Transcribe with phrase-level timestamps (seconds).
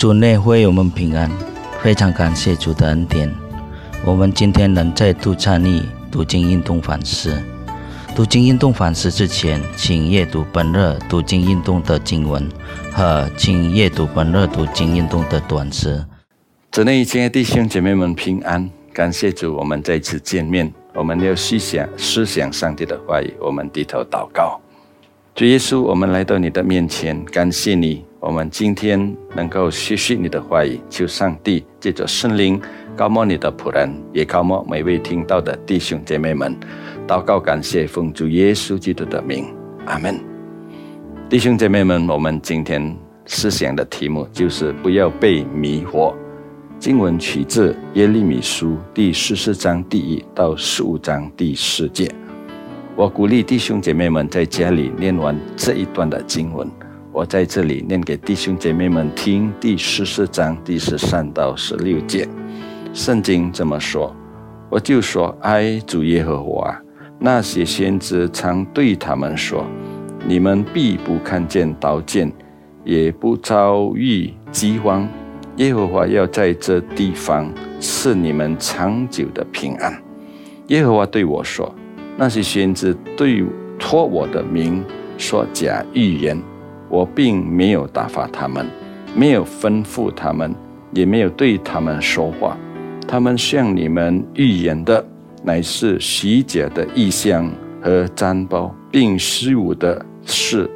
[0.00, 1.30] 主内会我们平安，
[1.82, 3.30] 非常感谢主的恩典。
[4.02, 7.38] 我们今天能再度参与读经运动反思。
[8.16, 12.48] 读经运动反思之前，请阅读本日读经运动的经文
[12.90, 16.02] 和请阅读本日读经运动的短诗。
[16.72, 20.72] 主内亲爱的弟兄姐妹们平安，感谢主，我们再次见面。
[20.94, 24.58] 我们要思想思想上帝的话语，我们低头祷告。
[25.34, 28.02] 主耶稣，我们来到你的面前，感谢你。
[28.20, 32.60] 我们今天能够学习你的话语，求上帝借着圣灵
[32.94, 36.54] 高摩你的仆人，也高摩每位听到的弟兄姐妹们。
[37.08, 39.46] 祷告感谢奉主耶稣基督的名，
[39.86, 40.20] 阿门。
[41.30, 42.94] 弟兄姐妹们，我们今天
[43.24, 46.14] 思想的题目就是不要被迷惑。
[46.78, 52.14] 经文取自耶利米书第十四章第一到十五章第四节。
[52.94, 56.70] 我鼓励弟兄姐妹们在家里念完这一段的经文。
[57.12, 62.26] 我在这里念给弟兄姐妹们听，第十四章第十三到十六节，
[62.94, 64.14] 圣经这么说
[64.70, 66.80] ：“我就说，哀主耶和华，
[67.18, 69.66] 那些先知常对他们说：
[70.24, 72.32] 你们必不看见刀剑，
[72.84, 75.06] 也不遭遇饥荒。
[75.56, 80.00] 耶和华要在这地方赐你们长久的平安。”
[80.68, 81.74] 耶和华对我说
[82.16, 83.44] ：“那些先知对
[83.80, 84.84] 托我的名
[85.18, 86.40] 说假预言。”
[86.90, 88.66] 我并没有打发他们，
[89.14, 90.54] 没有吩咐他们，
[90.92, 92.56] 也没有对他们说话。
[93.06, 95.02] 他们向你们预言的，
[95.42, 100.68] 乃是虚假的意象和占卜，并虚无的事，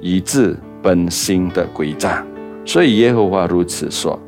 [0.00, 2.24] 以致本心的诡诈。
[2.64, 4.18] 所以耶和华如此说：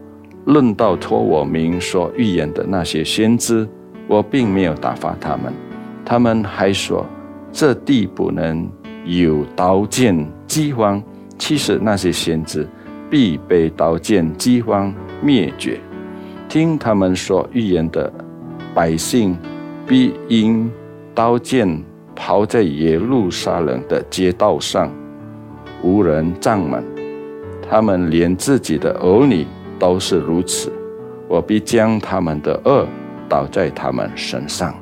[0.46, 3.68] 论到托我名所预言的那些先知，
[4.08, 5.52] 我并没有打发他们。
[6.04, 7.06] 他们还说，
[7.52, 8.68] 这地不能
[9.04, 11.02] 有刀剑饥荒。
[11.38, 12.66] 其实那些先知
[13.10, 15.78] 必被刀剑饥荒灭绝。
[16.48, 18.12] 听他们说预言的
[18.74, 19.36] 百姓
[19.86, 20.70] 必因
[21.14, 21.82] 刀剑
[22.14, 24.90] 跑在耶路撒冷的街道上，
[25.82, 26.82] 无人站门。
[27.68, 29.46] 他们连自己的儿女
[29.78, 30.72] 都是如此。
[31.28, 32.86] 我必将他们的恶
[33.28, 34.74] 倒在他们身上。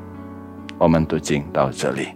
[0.76, 2.08] 我们读经到这里。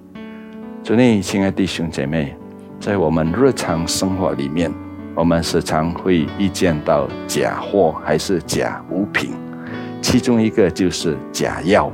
[0.83, 2.37] 祝你，亲爱的弟兄姐妹。
[2.81, 4.73] 在我们日常生活里面，
[5.15, 9.33] 我们时常会遇见到假货还是假物品，
[10.01, 11.91] 其中一个就是假药。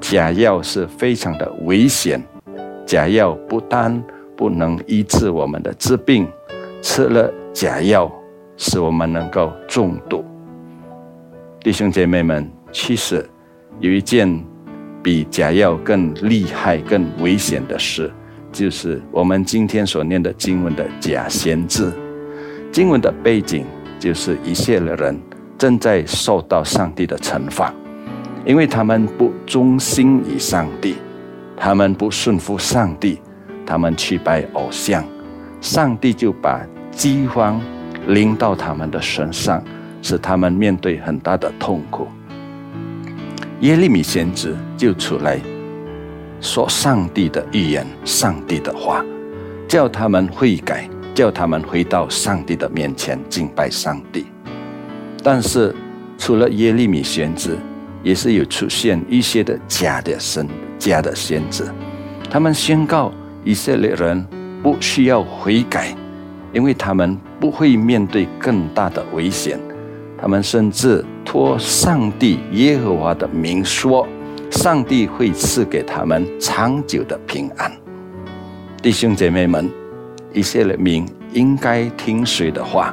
[0.00, 2.22] 假药是非常的危险，
[2.86, 4.02] 假药不单
[4.36, 6.28] 不能医治我们的治病，
[6.80, 8.10] 吃了假药
[8.56, 10.24] 使我们能够中毒。
[11.60, 13.28] 弟兄姐妹们，其实
[13.80, 14.44] 有一件
[15.02, 18.12] 比假药更厉害、更危险的事。
[18.50, 21.92] 就是我们今天所念的经文的假先知，
[22.72, 23.64] 经文的背景
[23.98, 25.18] 就是一切的人
[25.56, 27.72] 正在受到上帝的惩罚，
[28.44, 30.96] 因为他们不忠心于上帝，
[31.56, 33.20] 他们不顺服上帝，
[33.66, 35.04] 他们去拜偶像，
[35.60, 37.60] 上帝就把饥荒
[38.06, 39.62] 临到他们的身上，
[40.00, 42.08] 使他们面对很大的痛苦。
[43.60, 45.38] 耶利米先知就出来。
[46.40, 49.04] 说上帝的预言，上帝的话，
[49.66, 54.26] 叫他们悔改，叫他们回到上帝的面前敬拜上帝。
[55.22, 55.74] 但是，
[56.16, 57.58] 除了耶利米先知，
[58.02, 61.64] 也是有出现一些的假的神、假的先知，
[62.30, 63.12] 他们宣告
[63.44, 64.24] 以色列人
[64.62, 65.94] 不需要悔改，
[66.52, 69.58] 因为他们不会面对更大的危险。
[70.20, 74.06] 他们甚至托上帝耶和华的名说。
[74.58, 77.70] 上帝会赐给他们长久的平安，
[78.82, 79.70] 弟兄姐妹们，
[80.32, 82.92] 一些人民应该听谁的话？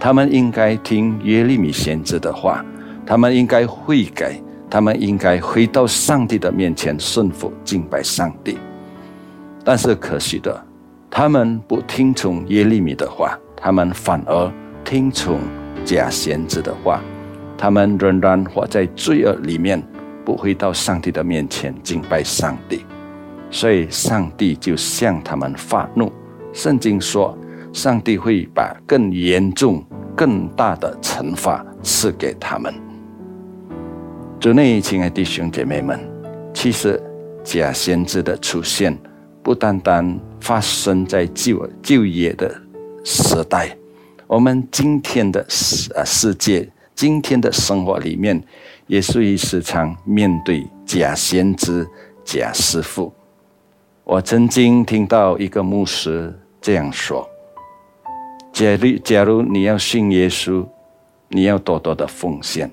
[0.00, 2.60] 他们应该听耶利米先知的话，
[3.06, 4.36] 他们应该悔改，
[4.68, 8.58] 他们应该回到上帝的面前顺服敬拜上帝。
[9.62, 10.60] 但是可惜的，
[11.08, 14.52] 他们不听从耶利米的话，他们反而
[14.84, 15.38] 听从
[15.84, 17.00] 假先知的话，
[17.56, 19.80] 他们仍然活在罪恶里面。
[20.26, 22.84] 不会到上帝的面前敬拜上帝，
[23.48, 26.12] 所以上帝就向他们发怒。
[26.52, 27.38] 圣经说，
[27.72, 29.84] 上帝会把更严重、
[30.16, 32.74] 更大的惩罚赐给他们。
[34.40, 36.00] 主内，亲爱的弟兄姐妹们，
[36.52, 37.00] 其实
[37.44, 38.98] 假先知的出现，
[39.44, 42.52] 不单单发生在旧旧业的
[43.04, 43.76] 时代，
[44.26, 48.42] 我们今天的世啊世界，今天的生活里面。
[48.86, 51.86] 也属于时常面对假先知、
[52.24, 53.12] 假师傅。
[54.04, 57.28] 我曾经听到一个牧师这样说
[58.52, 60.64] ：“假如假如你要信耶稣，
[61.28, 62.70] 你要多多的奉献。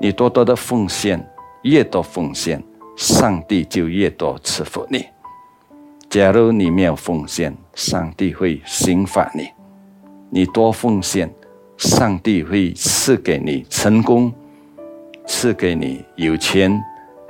[0.00, 1.24] 你多多的奉献，
[1.62, 2.62] 越多奉献，
[2.96, 5.06] 上帝就越多赐福你。
[6.10, 9.46] 假如你没有奉献，上帝会刑罚你；
[10.30, 11.32] 你多奉献，
[11.76, 14.32] 上帝会赐给你成功，
[15.26, 16.82] 赐给你有钱，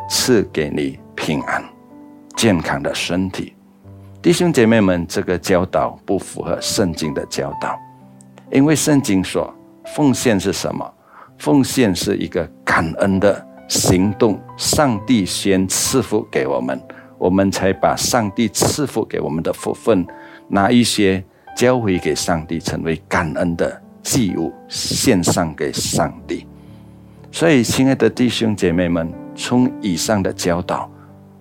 [0.09, 1.63] 赐给你平安、
[2.37, 3.55] 健康的身体。
[4.21, 7.79] 弟兄姐妹们，这个教导不符合圣经的教导，
[8.51, 9.53] 因为圣经说
[9.95, 10.91] 奉献是什么？
[11.39, 16.81] 奉献是一个感恩的行动，上帝先赐福给我们，
[17.19, 20.07] 我们才把上帝赐福给我们的福分
[20.49, 21.23] 拿一些
[21.57, 26.47] 交回给上帝，成为感恩的祭物献上给上帝。
[27.35, 30.89] 所以，亲爱的弟兄姐妹们，从以上的教导，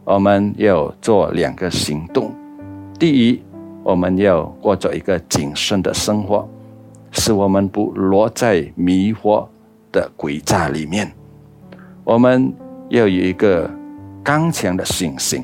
[0.04, 2.34] 我们要做两个行动：
[2.98, 3.40] 第一，
[3.84, 6.50] 我们要过着一个谨慎的生活，
[7.12, 9.48] 使我们不落在迷惑。
[9.92, 11.13] 的诡诈里面，
[12.04, 12.51] 我们
[12.89, 13.69] 要有一个
[14.24, 15.44] 刚强的信心，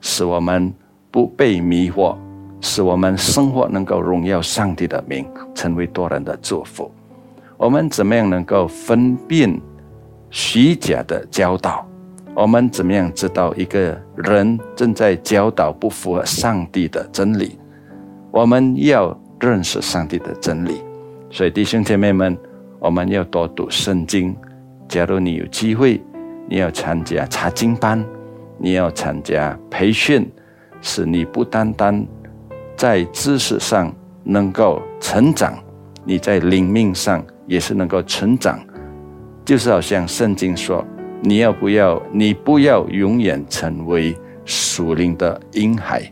[0.00, 0.72] 使我们
[1.10, 2.16] 不被迷惑，
[2.62, 6.90] 使我们生活能够荣耀上帝的名，成为多人的祝福。
[7.58, 9.60] 我们怎么样能够分辨
[10.30, 11.86] 虚假的教导？
[12.34, 17.58] 我们怎么样知道一个人正在教导不符合上帝的真理？
[18.30, 20.82] 我们要认识上帝的真理。
[21.30, 22.36] 所以弟兄姐妹们。
[22.82, 24.34] 我们要多读圣经。
[24.88, 26.02] 假如你有机会，
[26.48, 28.02] 你要参加查经班，
[28.56, 30.26] 你要参加培训，
[30.80, 32.02] 使你不单单
[32.78, 33.94] 在知识上
[34.24, 35.62] 能够成长，
[36.06, 38.58] 你在灵命上也是能够成长。
[39.50, 40.86] 就是好像圣经说
[41.22, 42.00] ：“你要不要？
[42.12, 46.02] 你不要永远成为属灵的婴孩，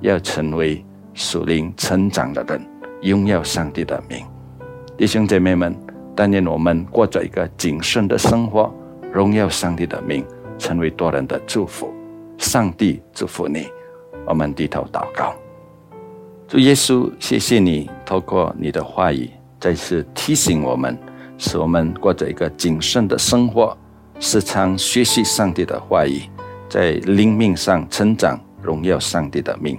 [0.00, 0.82] 要成为
[1.12, 2.66] 属灵成长的人，
[3.02, 4.24] 拥有上帝的名。”
[4.96, 5.76] 弟兄姐妹们。
[6.16, 8.74] 但愿我们过着一个谨慎的生活，
[9.12, 10.24] 荣耀上帝的名，
[10.56, 11.92] 成为多人的祝福。
[12.38, 13.66] 上帝祝福你。
[14.26, 15.34] 我们低头祷告，
[16.48, 19.28] 主耶稣，谢谢你透过你的话语
[19.60, 20.98] 再次提醒我们，
[21.38, 23.76] 使我们过着一个谨慎的生活，
[24.20, 26.22] 时常学习上帝的话语，
[26.68, 29.78] 在灵命上成长，荣耀上帝的命。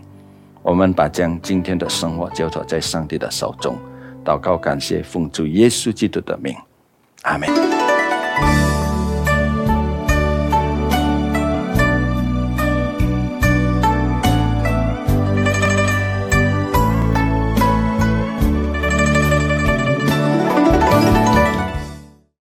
[0.62, 3.78] 我们把将今天的生活交托在上帝的手中。
[4.24, 6.54] 祷告，感谢奉主耶稣基督的名，
[7.24, 8.67] 阿门。